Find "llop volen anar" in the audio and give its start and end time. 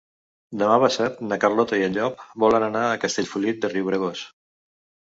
1.99-2.85